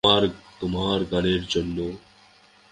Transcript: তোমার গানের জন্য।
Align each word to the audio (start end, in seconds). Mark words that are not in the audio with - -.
তোমার 0.59 0.99
গানের 1.11 1.41
জন্য। 1.49 1.77